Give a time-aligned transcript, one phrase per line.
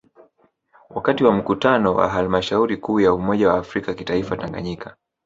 [0.89, 4.95] Wakati wa Mkutano wa Halmashauri Kuu ya umoja wa afrika kitaifa Tanganyika